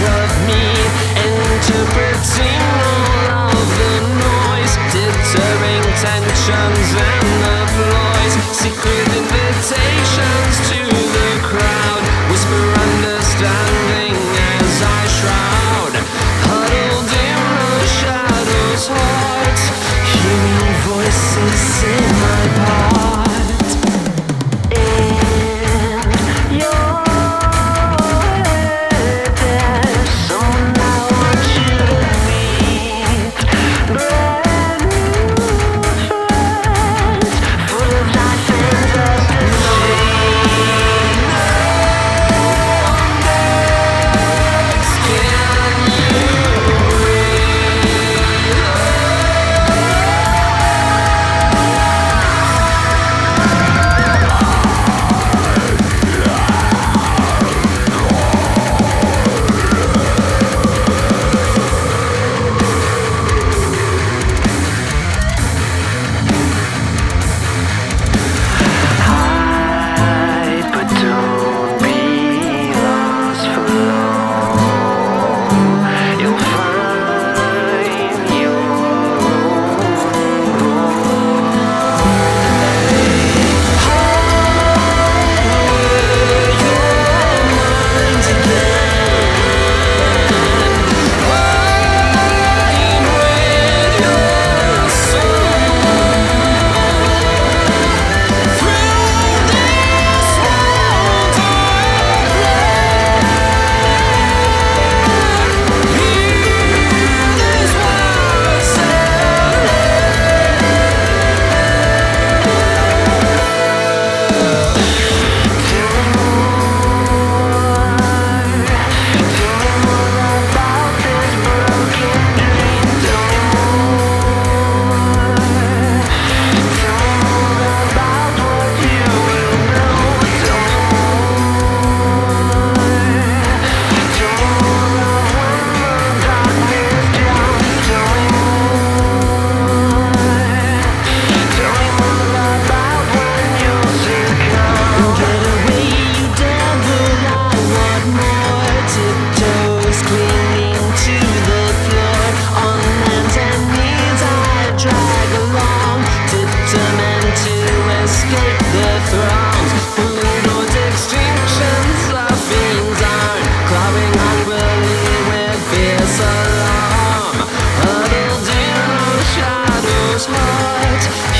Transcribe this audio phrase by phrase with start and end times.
[0.00, 0.64] of me.
[1.24, 7.58] Interpreting all of the noise, deterring tensions and the
[7.90, 10.75] noise, secret invitations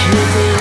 [0.07, 0.56] You.